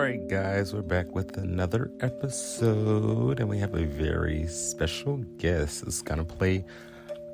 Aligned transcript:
right, 0.00 0.28
guys, 0.28 0.72
we're 0.72 0.80
back 0.80 1.14
with 1.14 1.36
another 1.36 1.90
episode, 2.00 3.38
and 3.38 3.50
we 3.50 3.58
have 3.58 3.74
a 3.74 3.84
very 3.84 4.46
special 4.46 5.18
guest 5.36 5.84
that's 5.84 6.00
gonna 6.00 6.24
play 6.24 6.64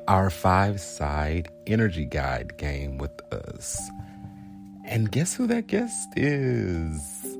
our 0.08 0.30
five 0.30 0.80
side 0.80 1.48
energy 1.68 2.04
guide 2.04 2.58
game 2.58 2.98
with 2.98 3.12
us. 3.32 3.80
And 4.84 5.12
guess 5.12 5.32
who 5.32 5.46
that 5.46 5.68
guest 5.68 6.08
is? 6.16 7.38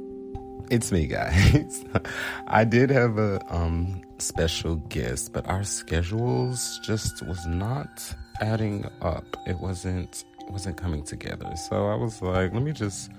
It's 0.71 0.93
me, 0.93 1.09
guys. 1.09 1.85
I 2.47 2.63
did 2.63 2.91
have 2.91 3.19
a 3.19 3.41
um, 3.53 4.03
special 4.19 4.77
guest, 4.77 5.33
but 5.33 5.45
our 5.49 5.65
schedules 5.65 6.79
just 6.85 7.27
was 7.27 7.45
not 7.49 8.15
adding 8.41 8.89
up. 9.03 9.25
It 9.45 9.59
wasn't 9.59 10.25
wasn't 10.51 10.77
coming 10.77 11.03
together. 11.03 11.53
So 11.69 11.89
I 11.89 11.97
was 11.97 12.23
like, 12.23 12.53
let 12.55 12.63
me 12.63 12.71
just 12.71 13.11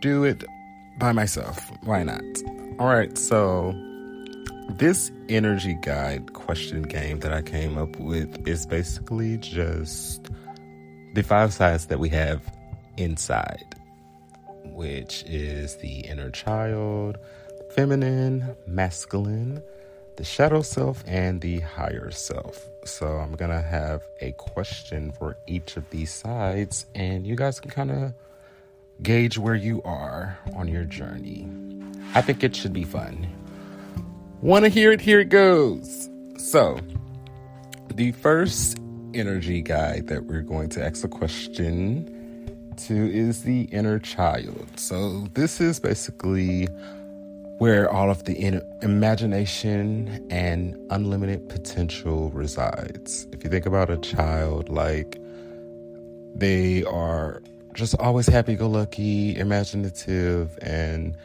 do 0.00 0.24
it 0.24 0.42
by 0.98 1.12
myself. 1.12 1.70
Why 1.84 2.02
not? 2.02 2.24
All 2.78 2.88
right, 2.88 3.16
so 3.16 3.74
this 4.70 5.10
energy 5.28 5.76
guide 5.82 6.32
question 6.34 6.82
game 6.82 7.20
that 7.20 7.32
I 7.32 7.42
came 7.42 7.78
up 7.78 7.98
with 7.98 8.46
is 8.46 8.66
basically 8.66 9.38
just 9.38 10.28
the 11.14 11.22
five 11.22 11.52
sides 11.52 11.86
that 11.86 11.98
we 11.98 12.08
have 12.10 12.42
inside, 12.96 13.74
which 14.64 15.24
is 15.26 15.76
the 15.76 16.00
inner 16.00 16.30
child, 16.30 17.16
feminine, 17.74 18.54
masculine, 18.66 19.62
the 20.16 20.24
shadow 20.24 20.62
self, 20.62 21.04
and 21.06 21.40
the 21.40 21.60
higher 21.60 22.10
self. 22.10 22.68
So 22.84 23.06
I'm 23.06 23.32
gonna 23.32 23.62
have 23.62 24.02
a 24.20 24.32
question 24.32 25.12
for 25.12 25.36
each 25.46 25.76
of 25.76 25.88
these 25.90 26.12
sides, 26.12 26.86
and 26.94 27.26
you 27.26 27.36
guys 27.36 27.60
can 27.60 27.70
kind 27.70 27.90
of 27.90 28.14
gauge 29.02 29.38
where 29.38 29.54
you 29.54 29.82
are 29.82 30.38
on 30.54 30.68
your 30.68 30.84
journey. 30.84 31.48
I 32.14 32.22
think 32.22 32.42
it 32.42 32.56
should 32.56 32.72
be 32.72 32.84
fun. 32.84 33.26
Want 34.40 34.64
to 34.64 34.68
hear 34.68 34.92
it? 34.92 35.00
Here 35.00 35.20
it 35.20 35.28
goes. 35.28 36.08
So, 36.36 36.78
the 37.94 38.12
first 38.12 38.78
energy 39.14 39.60
guide 39.62 40.06
that 40.08 40.24
we're 40.24 40.42
going 40.42 40.68
to 40.70 40.84
ask 40.84 41.04
a 41.04 41.08
question 41.08 42.14
to 42.76 42.94
is 42.94 43.42
the 43.42 43.62
inner 43.64 43.98
child. 43.98 44.68
So, 44.76 45.26
this 45.34 45.60
is 45.60 45.80
basically 45.80 46.68
where 47.58 47.90
all 47.90 48.10
of 48.10 48.24
the 48.24 48.34
in- 48.34 48.62
imagination 48.82 50.24
and 50.30 50.76
unlimited 50.90 51.48
potential 51.48 52.30
resides. 52.30 53.26
If 53.32 53.42
you 53.42 53.50
think 53.50 53.66
about 53.66 53.90
a 53.90 53.96
child, 53.98 54.68
like 54.68 55.20
they 56.36 56.84
are 56.84 57.42
just 57.74 57.96
always 57.98 58.26
happy 58.26 58.54
go 58.56 58.68
lucky, 58.68 59.36
imaginative, 59.36 60.58
and 60.62 61.16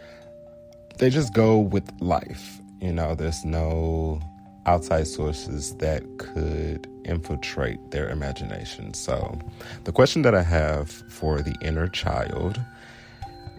they 0.97 1.09
just 1.09 1.33
go 1.33 1.59
with 1.59 1.89
life. 1.99 2.59
You 2.81 2.93
know, 2.93 3.15
there's 3.15 3.43
no 3.45 4.21
outside 4.65 5.07
sources 5.07 5.75
that 5.77 6.03
could 6.17 6.87
infiltrate 7.05 7.91
their 7.91 8.09
imagination. 8.09 8.93
So, 8.93 9.37
the 9.83 9.91
question 9.91 10.21
that 10.23 10.35
I 10.35 10.43
have 10.43 10.89
for 10.89 11.41
the 11.41 11.55
inner 11.61 11.87
child 11.87 12.61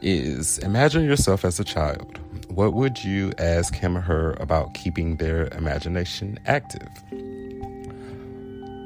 is 0.01 0.59
imagine 0.59 1.05
yourself 1.05 1.45
as 1.45 1.59
a 1.59 1.65
child. 1.65 2.19
What 2.49 2.75
would 2.75 3.03
you 3.03 3.33
ask 3.39 3.75
him 3.75 3.97
or 3.97 4.01
her 4.01 4.33
about 4.35 4.75
keeping 4.75 5.17
their 5.17 5.49
imagination 5.49 6.39
active? 6.47 6.89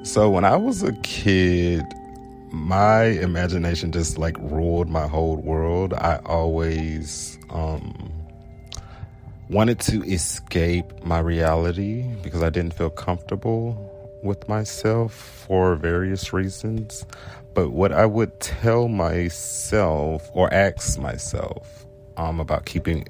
So, 0.04 0.30
when 0.30 0.44
I 0.44 0.56
was 0.56 0.82
a 0.82 0.92
kid, 1.02 1.84
my 2.52 3.04
imagination 3.04 3.92
just 3.92 4.18
like 4.18 4.36
ruled 4.38 4.88
my 4.88 5.06
whole 5.06 5.36
world. 5.36 5.94
I 5.94 6.16
always 6.24 7.38
um, 7.50 8.12
wanted 9.48 9.80
to 9.80 10.02
escape 10.04 11.04
my 11.04 11.18
reality 11.18 12.02
because 12.22 12.42
I 12.42 12.50
didn't 12.50 12.74
feel 12.74 12.90
comfortable 12.90 13.84
with 14.22 14.48
myself 14.48 15.14
for 15.14 15.76
various 15.76 16.32
reasons. 16.32 17.06
But 17.54 17.70
what 17.70 17.92
I 17.92 18.06
would 18.06 18.38
tell 18.40 18.88
myself 18.88 20.28
or 20.32 20.52
ask 20.52 20.98
myself 20.98 21.86
um, 22.16 22.40
about 22.40 22.66
keeping 22.66 23.06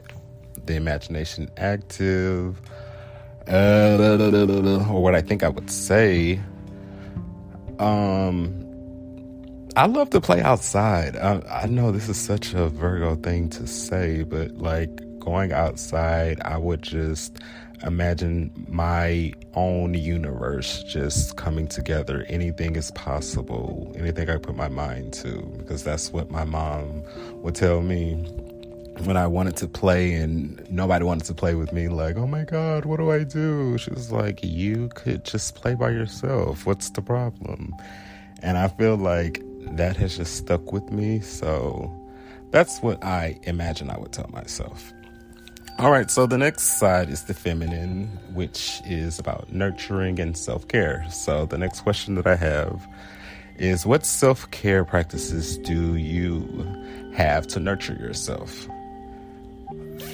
the 0.67 0.75
imagination 0.75 1.51
active, 1.57 2.61
uh, 3.49 4.87
or 4.91 5.03
what 5.03 5.15
I 5.15 5.23
think 5.23 5.43
I 5.43 5.49
would 5.49 5.71
say, 5.71 6.41
um, 7.79 8.68
I 9.79 9.87
love 9.87 10.11
to 10.11 10.21
play 10.21 10.43
outside. 10.43 11.15
I, 11.17 11.41
I, 11.49 11.67
know 11.67 11.93
this 11.93 12.09
is 12.09 12.17
such 12.17 12.53
a 12.53 12.69
Virgo 12.69 13.15
thing 13.15 13.49
to 13.51 13.69
say, 13.69 14.25
but 14.25 14.59
like 14.59 14.91
going 15.21 15.53
outside, 15.53 16.41
I 16.45 16.59
would 16.59 16.83
just 16.83 17.39
imagine 17.85 18.51
my 18.69 19.35
own 19.55 19.95
universe 19.95 20.83
just 20.83 21.37
coming 21.37 21.69
together. 21.69 22.27
Anything 22.29 22.75
is 22.75 22.91
possible, 22.91 23.93
anything 23.97 24.29
I 24.29 24.39
put 24.39 24.57
my 24.57 24.67
mind 24.67 25.13
to, 25.13 25.43
because 25.59 25.85
that's 25.85 26.13
what 26.13 26.29
my 26.29 26.43
mom 26.43 27.05
would 27.45 27.55
tell 27.55 27.81
me 27.81 28.15
when 29.05 29.17
I 29.17 29.29
wanted 29.29 29.57
to 29.59 29.69
play 29.69 30.15
and 30.15 30.69
nobody 30.69 31.05
wanted 31.05 31.27
to 31.27 31.35
play 31.35 31.55
with 31.55 31.73
me, 31.73 31.87
like, 31.87 32.17
oh 32.17 32.27
my 32.27 32.43
God, 32.43 32.85
what 32.85 32.97
do 32.97 33.13
I 33.13 33.23
do? 33.23 33.79
She 33.79 33.91
was 33.93 34.11
like, 34.11 34.41
you 34.43 34.89
could 34.97 35.25
just 35.25 35.55
play 35.55 35.75
by 35.75 35.91
yourself. 35.91 36.67
What's 36.67 36.91
the 36.91 37.01
problem? 37.01 37.77
And 38.43 38.59
I 38.59 38.67
feel 38.67 38.97
like 38.97 39.41
that 39.77 39.97
has 39.97 40.17
just 40.17 40.37
stuck 40.37 40.73
with 40.73 40.91
me. 40.91 41.21
So 41.21 41.93
that's 42.51 42.81
what 42.81 43.03
I 43.05 43.39
imagine 43.45 43.91
I 43.91 43.99
would 43.99 44.13
tell 44.13 44.29
myself. 44.33 44.93
All 45.79 45.93
right, 45.93 46.11
so 46.11 46.27
the 46.27 46.39
next 46.39 46.79
side 46.81 47.09
is 47.09 47.25
the 47.25 47.35
feminine, 47.35 48.07
which 48.35 48.81
is 48.85 49.21
about 49.21 49.53
nurturing 49.53 50.19
and 50.19 50.37
self 50.37 50.67
care. 50.67 51.07
So 51.09 51.47
the 51.47 51.57
next 51.57 51.83
question 51.83 52.17
that 52.17 52.27
I 52.27 52.35
have 52.35 52.85
is 53.59 53.87
what 53.87 54.05
self 54.05 54.51
care 54.51 54.85
practices 54.85 55.57
do 55.59 55.95
you 55.95 56.43
have 57.15 57.47
to 57.49 57.61
nurture 57.61 57.95
yourself? 57.95 58.69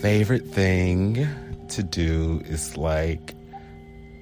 Favorite 0.03 0.47
thing 0.47 1.27
to 1.69 1.83
do 1.83 2.43
is 2.45 2.77
like 2.77 3.35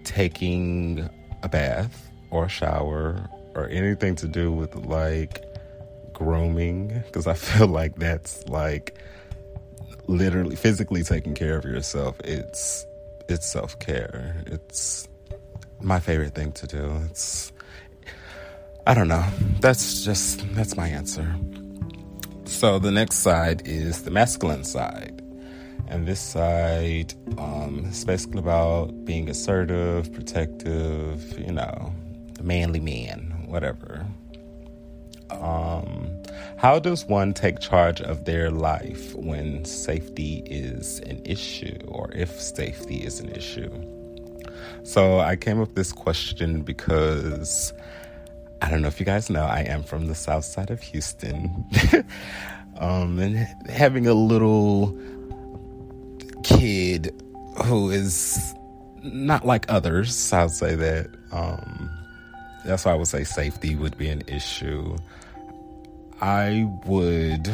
taking 0.05 1.09
a 1.43 1.49
bath 1.49 2.09
or 2.31 2.45
a 2.45 2.49
shower 2.49 3.29
or 3.55 3.69
anything 3.69 4.15
to 4.17 4.29
do 4.29 4.51
with 4.53 4.75
like 4.75 5.45
grooming 6.13 7.03
because 7.07 7.27
I 7.27 7.35
feel 7.47 7.67
like 7.67 7.97
that's 7.97 8.47
like 8.49 8.97
literally 10.07 10.57
physically 10.57 11.03
taking 11.03 11.35
care 11.35 11.57
of 11.57 11.65
yourself. 11.65 12.21
It's 12.25 12.87
it's 13.29 13.47
self-care. 13.47 14.43
It's 14.47 15.09
my 15.81 16.01
favorite 16.01 16.35
thing 16.35 16.53
to 16.53 16.67
do. 16.67 16.93
It's 17.11 17.53
I 18.87 18.95
don't 18.95 19.09
know. 19.09 19.25
That's 19.61 20.05
just 20.05 20.45
that's 20.55 20.77
my 20.77 20.89
answer. 20.89 21.35
So 22.45 22.79
the 22.79 22.91
next 22.91 23.19
side 23.19 23.67
is 23.67 24.03
the 24.03 24.11
masculine 24.11 24.65
side. 24.65 25.21
And 25.89 26.07
this 26.07 26.21
side 26.21 27.13
um, 27.39 27.87
is 27.91 28.05
basically 28.05 28.39
about 28.39 29.05
being 29.05 29.29
assertive, 29.29 30.13
protective, 30.13 31.39
you 31.39 31.53
know, 31.53 31.93
manly 32.43 32.81
man, 32.81 33.32
whatever. 33.53 34.07
Um, 35.31 36.11
how 36.59 36.79
does 36.79 37.05
one 37.05 37.35
take 37.35 37.61
charge 37.61 38.01
of 38.01 38.25
their 38.25 38.51
life 38.51 39.15
when 39.15 39.65
safety 39.65 40.43
is 40.47 41.01
an 41.01 41.23
issue, 41.25 41.79
or 41.87 42.11
if 42.15 42.41
safety 42.41 42.97
is 42.97 43.21
an 43.21 43.29
issue? 43.31 43.71
So 44.85 45.21
I 45.21 45.37
came 45.37 45.61
up 45.61 45.69
with 45.69 45.77
this 45.77 45.93
question 45.93 46.63
because 46.63 47.73
I 48.61 48.71
don't 48.71 48.83
know 48.83 48.89
if 48.89 48.99
you 48.99 49.07
guys 49.07 49.31
know, 49.31 49.45
I 49.45 49.61
am 49.61 49.83
from 49.83 50.07
the 50.07 50.15
south 50.15 50.45
side 50.45 50.71
of 50.71 50.81
Houston. 50.83 51.65
um, 52.79 53.19
and 53.19 53.37
having 53.69 54.07
a 54.07 54.15
little 54.15 54.99
kid 56.43 57.15
who 57.65 57.91
is 57.91 58.55
not 59.03 59.45
like 59.45 59.67
others, 59.69 60.33
I'll 60.33 60.49
say 60.49 60.75
that. 60.75 61.09
Um, 61.33 61.91
that's 62.65 62.85
why 62.85 62.93
I 62.93 62.95
would 62.95 63.09
say 63.09 63.25
safety 63.25 63.75
would 63.75 63.97
be 63.99 64.09
an 64.09 64.23
issue. 64.27 64.97
I 66.21 66.71
would 66.87 67.53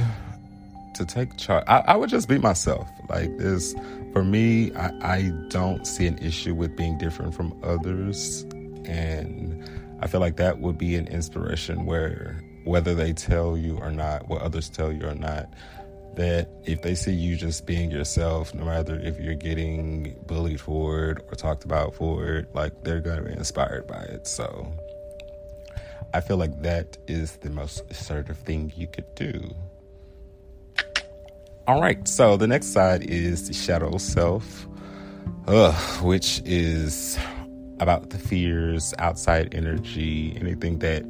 to 0.98 1.06
take 1.06 1.36
charge. 1.38 1.64
I, 1.66 1.78
I, 1.86 1.96
would 1.96 2.10
just 2.10 2.28
be 2.28 2.38
myself. 2.38 2.88
Like 3.08 3.36
this, 3.38 3.74
for 4.12 4.24
me, 4.24 4.74
I, 4.74 5.16
I 5.16 5.32
don't 5.48 5.86
see 5.86 6.06
an 6.06 6.18
issue 6.18 6.54
with 6.54 6.76
being 6.76 6.98
different 6.98 7.34
from 7.34 7.58
others, 7.62 8.42
and 8.84 9.68
I 10.00 10.06
feel 10.06 10.20
like 10.20 10.36
that 10.36 10.60
would 10.60 10.76
be 10.76 10.96
an 10.96 11.06
inspiration 11.08 11.86
where 11.86 12.42
whether 12.64 12.94
they 12.94 13.12
tell 13.12 13.56
you 13.56 13.78
or 13.78 13.90
not, 13.90 14.28
what 14.28 14.42
others 14.42 14.68
tell 14.68 14.92
you 14.92 15.06
or 15.06 15.14
not, 15.14 15.48
that 16.16 16.50
if 16.64 16.82
they 16.82 16.94
see 16.94 17.12
you 17.12 17.36
just 17.36 17.64
being 17.64 17.90
yourself, 17.90 18.52
no 18.52 18.64
matter 18.64 18.98
if 18.98 19.18
you're 19.20 19.34
getting 19.34 20.14
bullied 20.26 20.60
for 20.60 21.10
it 21.10 21.26
or 21.30 21.34
talked 21.36 21.64
about 21.64 21.94
for 21.94 22.26
it, 22.26 22.54
like 22.54 22.82
they're 22.82 23.00
going 23.00 23.22
to 23.22 23.24
be 23.24 23.32
inspired 23.32 23.86
by 23.86 24.02
it. 24.02 24.26
So 24.26 24.70
I 26.14 26.20
feel 26.20 26.36
like 26.36 26.62
that 26.62 26.96
is 27.06 27.36
the 27.38 27.50
most 27.50 27.82
assertive 27.90 28.38
thing 28.38 28.72
you 28.76 28.86
could 28.86 29.14
do. 29.14 29.54
All 31.66 31.82
right, 31.82 32.08
so 32.08 32.38
the 32.38 32.46
next 32.46 32.68
side 32.68 33.02
is 33.02 33.46
the 33.46 33.52
shadow 33.52 33.98
self, 33.98 34.66
uh, 35.46 35.72
which 36.00 36.40
is 36.46 37.18
about 37.78 38.08
the 38.10 38.18
fears, 38.18 38.94
outside 38.98 39.54
energy, 39.54 40.34
anything 40.40 40.78
that 40.78 41.02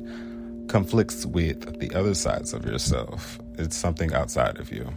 conflicts 0.68 1.24
with 1.26 1.78
the 1.78 1.94
other 1.94 2.14
sides 2.14 2.52
of 2.52 2.64
yourself. 2.64 3.38
It's 3.56 3.76
something 3.76 4.12
outside 4.12 4.58
of 4.58 4.72
you. 4.72 4.92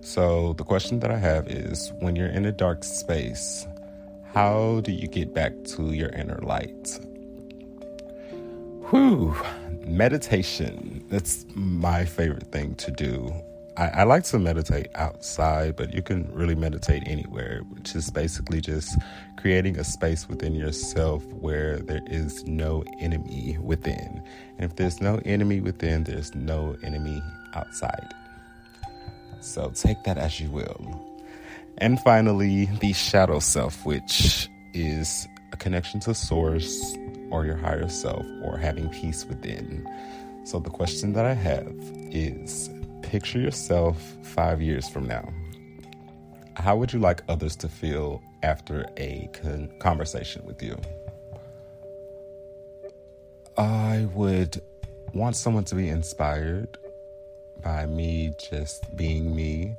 So, 0.00 0.52
the 0.54 0.64
question 0.64 1.00
that 1.00 1.10
I 1.10 1.16
have 1.16 1.48
is 1.48 1.92
when 2.00 2.16
you're 2.16 2.28
in 2.28 2.44
a 2.44 2.52
dark 2.52 2.84
space, 2.84 3.66
how 4.32 4.80
do 4.80 4.92
you 4.92 5.06
get 5.06 5.32
back 5.32 5.52
to 5.76 5.92
your 5.92 6.10
inner 6.10 6.38
light? 6.42 6.98
Whew, 8.94 9.34
meditation. 9.88 11.04
That's 11.08 11.44
my 11.56 12.04
favorite 12.04 12.52
thing 12.52 12.76
to 12.76 12.92
do. 12.92 13.34
I, 13.76 13.88
I, 13.88 14.02
like 14.04 14.22
to 14.26 14.38
meditate 14.38 14.86
outside, 14.94 15.74
but 15.74 15.92
you 15.92 16.00
can 16.00 16.32
really 16.32 16.54
meditate 16.54 17.02
anywhere, 17.04 17.62
which 17.70 17.96
is 17.96 18.08
basically 18.10 18.60
just 18.60 18.96
creating 19.36 19.80
a 19.80 19.82
space 19.82 20.28
within 20.28 20.54
yourself 20.54 21.24
where 21.40 21.78
there 21.78 22.02
is 22.06 22.44
no 22.44 22.84
enemy 23.00 23.58
within. 23.60 24.22
And 24.58 24.70
if 24.70 24.76
there's 24.76 25.00
no 25.00 25.20
enemy 25.24 25.60
within, 25.60 26.04
there's 26.04 26.32
no 26.36 26.76
enemy 26.84 27.20
outside. 27.52 28.14
So 29.40 29.70
take 29.70 30.04
that 30.04 30.18
as 30.18 30.38
you 30.38 30.52
will. 30.52 31.04
And 31.78 31.98
finally, 32.02 32.66
the 32.78 32.92
shadow 32.92 33.40
self, 33.40 33.84
which 33.84 34.48
is 34.72 35.26
a 35.52 35.56
connection 35.56 35.98
to 35.98 36.14
source 36.14 36.96
or 37.34 37.44
your 37.44 37.56
higher 37.56 37.88
self 37.88 38.24
or 38.44 38.56
having 38.56 38.88
peace 38.90 39.26
within. 39.26 39.84
So 40.44 40.60
the 40.60 40.70
question 40.70 41.12
that 41.14 41.24
I 41.24 41.34
have 41.34 41.74
is 42.12 42.70
picture 43.02 43.40
yourself 43.40 44.00
five 44.22 44.62
years 44.62 44.88
from 44.88 45.08
now. 45.08 45.28
How 46.54 46.76
would 46.76 46.92
you 46.92 47.00
like 47.00 47.22
others 47.28 47.56
to 47.56 47.68
feel 47.68 48.22
after 48.44 48.86
a 48.96 49.28
con- 49.32 49.72
conversation 49.80 50.46
with 50.46 50.62
you? 50.62 50.80
I 53.58 54.06
would 54.14 54.62
want 55.12 55.34
someone 55.34 55.64
to 55.64 55.74
be 55.74 55.88
inspired 55.88 56.78
by 57.64 57.86
me 57.86 58.32
just 58.48 58.96
being 58.96 59.34
me, 59.34 59.74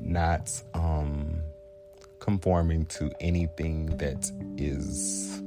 not 0.00 0.50
um, 0.74 1.40
conforming 2.18 2.86
to 2.86 3.12
anything 3.20 3.96
that 3.98 4.28
is 4.56 5.40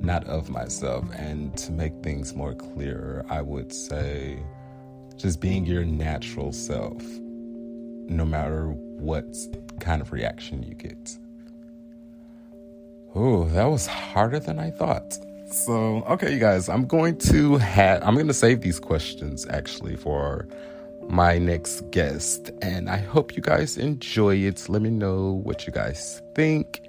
not 0.00 0.24
of 0.24 0.50
myself. 0.50 1.04
And 1.14 1.56
to 1.58 1.72
make 1.72 1.92
things 2.02 2.34
more 2.34 2.54
clear, 2.54 3.24
I 3.28 3.40
would 3.42 3.72
say 3.72 4.42
just 5.16 5.40
being 5.40 5.64
your 5.64 5.84
natural 5.84 6.52
self, 6.52 7.02
no 7.02 8.24
matter 8.24 8.68
what 8.68 9.26
kind 9.80 10.02
of 10.02 10.12
reaction 10.12 10.62
you 10.62 10.74
get. 10.74 11.18
Oh, 13.14 13.44
that 13.50 13.64
was 13.64 13.86
harder 13.86 14.40
than 14.40 14.58
I 14.58 14.70
thought. 14.70 15.16
So, 15.50 16.02
okay, 16.08 16.32
you 16.32 16.40
guys, 16.40 16.68
I'm 16.68 16.84
going 16.84 17.16
to 17.18 17.58
have, 17.58 18.02
I'm 18.02 18.14
going 18.14 18.26
to 18.26 18.34
save 18.34 18.60
these 18.62 18.80
questions 18.80 19.46
actually 19.48 19.94
for 19.94 20.48
my 21.08 21.38
next 21.38 21.88
guest. 21.92 22.50
And 22.60 22.90
I 22.90 22.96
hope 22.96 23.36
you 23.36 23.42
guys 23.42 23.76
enjoy 23.76 24.36
it. 24.36 24.68
Let 24.68 24.82
me 24.82 24.90
know 24.90 25.40
what 25.44 25.66
you 25.66 25.72
guys 25.72 26.22
think. 26.34 26.82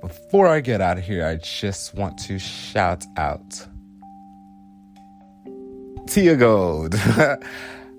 Before 0.00 0.46
I 0.46 0.60
get 0.60 0.80
out 0.80 0.96
of 0.96 1.04
here, 1.04 1.26
I 1.26 1.36
just 1.36 1.94
want 1.94 2.18
to 2.20 2.38
shout 2.38 3.04
out 3.16 3.66
Tia 6.06 6.36
Gold. 6.36 6.94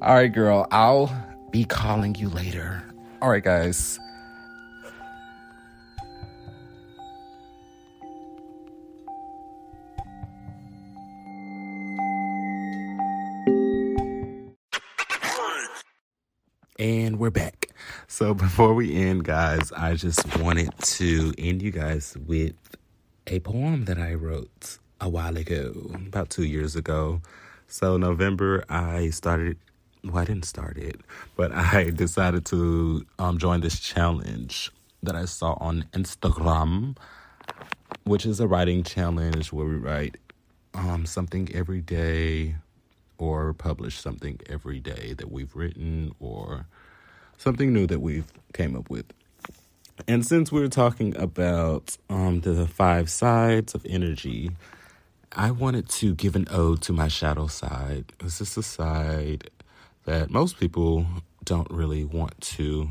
All 0.01 0.15
right, 0.15 0.27
girl, 0.27 0.65
I'll 0.71 1.11
be 1.51 1.65
calling 1.65 2.15
you 2.15 2.29
later. 2.29 2.81
All 3.21 3.29
right, 3.29 3.43
guys. 3.43 3.99
And 16.79 17.19
we're 17.19 17.29
back. 17.29 17.68
So 18.07 18.33
before 18.33 18.73
we 18.73 18.95
end, 18.95 19.23
guys, 19.23 19.71
I 19.71 19.95
just 19.95 20.37
wanted 20.37 20.77
to 20.77 21.33
end 21.37 21.61
you 21.61 21.71
guys 21.71 22.17
with 22.25 22.55
a 23.27 23.39
poem 23.39 23.85
that 23.85 23.97
I 23.97 24.13
wrote 24.13 24.79
a 25.01 25.07
while 25.07 25.37
ago, 25.37 25.91
about 26.07 26.29
two 26.29 26.43
years 26.43 26.75
ago. 26.75 27.21
So 27.67 27.97
November, 27.97 28.63
I 28.69 29.09
started. 29.11 29.57
Well, 30.03 30.17
I 30.17 30.25
didn't 30.25 30.45
start 30.45 30.77
it, 30.77 31.01
but 31.35 31.51
I 31.53 31.89
decided 31.89 32.45
to 32.47 33.05
um, 33.19 33.37
join 33.37 33.61
this 33.61 33.79
challenge 33.79 34.71
that 35.03 35.15
I 35.15 35.25
saw 35.25 35.53
on 35.59 35.85
Instagram, 35.93 36.97
which 38.05 38.25
is 38.25 38.39
a 38.39 38.47
writing 38.47 38.83
challenge 38.83 39.51
where 39.51 39.65
we 39.65 39.75
write 39.75 40.17
um, 40.73 41.05
something 41.05 41.49
every 41.53 41.81
day 41.81 42.55
or 43.17 43.53
publish 43.53 43.99
something 43.99 44.39
every 44.49 44.79
day 44.79 45.13
that 45.17 45.31
we've 45.31 45.55
written 45.55 46.13
or 46.19 46.65
something 47.39 47.73
new 47.73 47.87
that 47.87 48.01
we've 48.01 48.31
came 48.53 48.75
up 48.75 48.89
with. 48.89 49.05
And 50.07 50.25
since 50.25 50.51
we're 50.51 50.67
talking 50.67 51.15
about 51.17 51.97
um, 52.09 52.41
the 52.41 52.67
five 52.67 53.09
sides 53.09 53.73
of 53.73 53.85
energy, 53.85 54.51
I 55.31 55.51
wanted 55.51 55.89
to 55.89 56.13
give 56.15 56.35
an 56.35 56.47
ode 56.51 56.81
to 56.83 56.93
my 56.93 57.07
shadow 57.07 57.47
side. 57.47 58.11
This 58.19 58.41
is 58.41 58.57
a 58.57 58.63
side 58.63 59.49
that 60.05 60.29
most 60.29 60.59
people 60.59 61.05
don't 61.45 61.69
really 61.71 62.03
want 62.03 62.39
to 62.41 62.89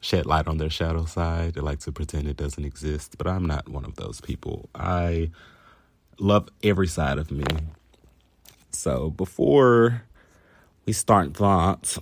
shed 0.00 0.26
light 0.26 0.46
on 0.46 0.58
their 0.58 0.70
shadow 0.70 1.04
side. 1.04 1.54
They 1.54 1.60
like 1.60 1.80
to 1.80 1.92
pretend 1.92 2.28
it 2.28 2.36
doesn't 2.36 2.64
exist, 2.64 3.16
but 3.18 3.26
I'm 3.26 3.44
not 3.44 3.68
one 3.68 3.84
of 3.84 3.96
those 3.96 4.20
people. 4.20 4.68
I 4.74 5.30
love 6.20 6.48
every 6.62 6.86
side 6.86 7.18
of 7.18 7.32
me. 7.32 7.44
So 8.70 9.10
before 9.10 10.02
we 10.86 10.92
start 10.92 11.34
that, 11.34 11.98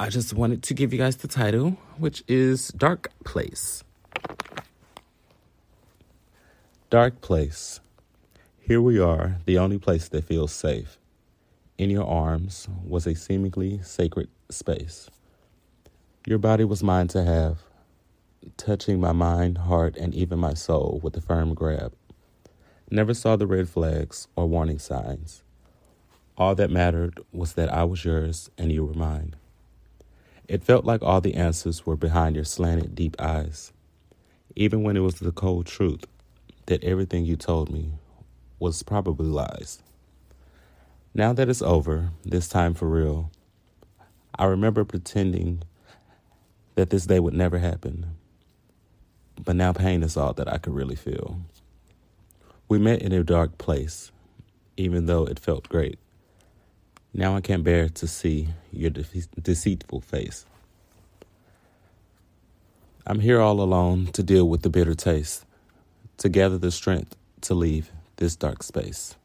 I 0.00 0.10
just 0.10 0.32
wanted 0.32 0.62
to 0.62 0.74
give 0.74 0.92
you 0.92 0.98
guys 1.00 1.16
the 1.16 1.26
title, 1.26 1.76
which 1.96 2.22
is 2.28 2.68
Dark 2.68 3.10
Place. 3.24 3.82
Dark 6.88 7.20
Place. 7.20 7.80
Here 8.60 8.80
we 8.80 9.00
are, 9.00 9.38
the 9.44 9.58
only 9.58 9.76
place 9.78 10.08
that 10.10 10.22
feels 10.22 10.52
safe. 10.52 10.98
In 11.78 11.90
your 11.90 12.06
arms 12.06 12.68
was 12.86 13.08
a 13.08 13.16
seemingly 13.16 13.82
sacred 13.82 14.28
space. 14.48 15.10
Your 16.24 16.38
body 16.38 16.62
was 16.62 16.80
mine 16.80 17.08
to 17.08 17.24
have, 17.24 17.64
touching 18.56 19.00
my 19.00 19.10
mind, 19.10 19.58
heart, 19.58 19.96
and 19.96 20.14
even 20.14 20.38
my 20.38 20.54
soul 20.54 21.00
with 21.02 21.16
a 21.16 21.20
firm 21.20 21.54
grab. 21.54 21.92
Never 22.88 23.14
saw 23.14 23.34
the 23.34 23.48
red 23.48 23.68
flags 23.68 24.28
or 24.36 24.46
warning 24.46 24.78
signs. 24.78 25.42
All 26.36 26.54
that 26.54 26.70
mattered 26.70 27.18
was 27.32 27.54
that 27.54 27.68
I 27.68 27.82
was 27.82 28.04
yours 28.04 28.48
and 28.56 28.70
you 28.70 28.84
were 28.84 28.94
mine. 28.94 29.34
It 30.48 30.64
felt 30.64 30.86
like 30.86 31.02
all 31.02 31.20
the 31.20 31.34
answers 31.34 31.84
were 31.84 31.96
behind 31.96 32.34
your 32.34 32.44
slanted, 32.46 32.94
deep 32.94 33.20
eyes, 33.20 33.70
even 34.56 34.82
when 34.82 34.96
it 34.96 35.00
was 35.00 35.16
the 35.16 35.30
cold 35.30 35.66
truth 35.66 36.06
that 36.66 36.82
everything 36.82 37.26
you 37.26 37.36
told 37.36 37.70
me 37.70 37.92
was 38.58 38.82
probably 38.82 39.26
lies. 39.26 39.82
Now 41.14 41.34
that 41.34 41.50
it's 41.50 41.60
over, 41.60 42.12
this 42.24 42.48
time 42.48 42.72
for 42.72 42.88
real, 42.88 43.30
I 44.38 44.46
remember 44.46 44.86
pretending 44.86 45.62
that 46.76 46.88
this 46.88 47.04
day 47.04 47.20
would 47.20 47.34
never 47.34 47.58
happen. 47.58 48.16
But 49.44 49.56
now 49.56 49.74
pain 49.74 50.02
is 50.02 50.16
all 50.16 50.32
that 50.32 50.50
I 50.50 50.56
could 50.56 50.74
really 50.74 50.96
feel. 50.96 51.40
We 52.68 52.78
met 52.78 53.02
in 53.02 53.12
a 53.12 53.22
dark 53.22 53.58
place, 53.58 54.12
even 54.78 55.04
though 55.04 55.26
it 55.26 55.38
felt 55.38 55.68
great. 55.68 55.98
Now 57.18 57.34
I 57.34 57.40
can't 57.40 57.64
bear 57.64 57.88
to 57.88 58.06
see 58.06 58.46
your 58.70 58.90
de- 58.90 59.02
deceitful 59.42 60.02
face. 60.02 60.46
I'm 63.04 63.18
here 63.18 63.40
all 63.40 63.60
alone 63.60 64.06
to 64.12 64.22
deal 64.22 64.48
with 64.48 64.62
the 64.62 64.70
bitter 64.70 64.94
taste, 64.94 65.44
to 66.18 66.28
gather 66.28 66.58
the 66.58 66.70
strength 66.70 67.16
to 67.40 67.54
leave 67.54 67.90
this 68.18 68.36
dark 68.36 68.62
space. 68.62 69.16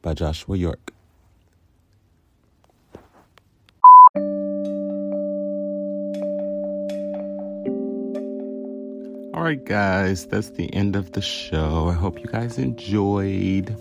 By 0.00 0.14
Joshua 0.14 0.56
York. 0.56 0.94
All 9.34 9.42
right, 9.42 9.62
guys, 9.62 10.26
that's 10.26 10.48
the 10.52 10.72
end 10.72 10.96
of 10.96 11.12
the 11.12 11.20
show. 11.20 11.90
I 11.90 11.92
hope 11.92 12.18
you 12.18 12.28
guys 12.32 12.56
enjoyed. 12.56 13.76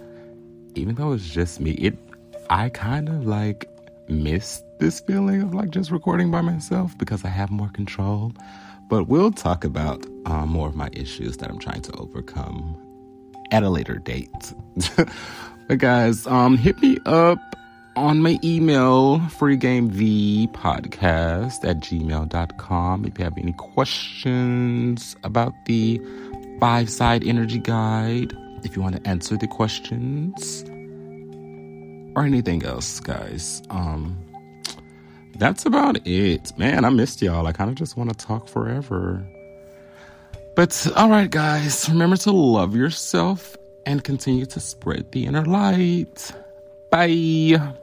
Even 0.76 0.96
though 0.96 1.14
it's 1.14 1.30
just 1.30 1.62
me, 1.62 1.72
it 1.72 1.96
I 2.54 2.70
kind 2.70 3.10
of 3.10 3.26
like 3.26 3.68
miss 4.08 4.64
this 4.78 5.00
feeling 5.00 5.42
of 5.42 5.56
like 5.56 5.72
just 5.72 5.90
recording 5.90 6.30
by 6.30 6.42
myself 6.42 6.96
because 7.00 7.26
I 7.26 7.30
have 7.30 7.50
more 7.50 7.70
control. 7.70 8.32
But 8.90 9.08
we'll 9.08 9.32
talk 9.32 9.64
about 9.64 10.06
um, 10.28 10.50
more 10.50 10.68
of 10.68 10.76
my 10.76 10.90
issues 10.94 11.38
that 11.38 11.50
I'm 11.50 11.58
trying 11.58 11.82
to 11.82 11.92
overcome 11.94 12.78
at 13.50 13.64
a 13.64 13.72
later 13.72 13.96
date. 13.96 14.54
but 15.68 15.80
guys, 15.80 16.28
um, 16.28 16.56
hit 16.56 16.80
me 16.80 17.00
up 17.08 17.40
on 17.96 18.22
my 18.22 18.38
email, 18.44 19.18
freegamevpodcast 19.18 21.68
at 21.68 21.80
gmail.com. 21.80 23.06
If 23.06 23.18
you 23.18 23.24
have 23.24 23.38
any 23.40 23.54
questions 23.54 25.16
about 25.24 25.56
the 25.66 26.00
five 26.60 26.92
side 26.92 27.24
energy 27.24 27.58
guide, 27.58 28.38
if 28.64 28.76
you 28.76 28.84
want 28.84 29.04
to 29.04 29.10
answer 29.10 29.38
the 29.38 29.48
questions 29.48 30.64
or 32.16 32.24
anything 32.24 32.64
else, 32.64 33.00
guys. 33.00 33.62
Um, 33.70 34.18
that's 35.38 35.66
about 35.66 35.98
it. 36.06 36.58
Man, 36.58 36.86
I 36.86 36.90
missed 36.90 37.22
y'all. 37.22 37.48
I 37.48 37.52
kind 37.52 37.70
of 37.70 37.76
just 37.76 37.98
want 37.98 38.18
to 38.18 38.26
talk 38.26 38.48
forever. 38.48 39.26
But 40.56 40.88
all 40.96 41.10
right, 41.10 41.30
guys, 41.30 41.90
remember 41.90 42.18
to 42.18 42.32
love 42.32 42.76
yourself 42.76 43.58
and 43.86 44.04
continue 44.04 44.46
to 44.46 44.60
spread 44.60 45.12
the 45.12 45.26
inner 45.26 45.46
light. 45.46 46.32
Bye. 46.92 47.74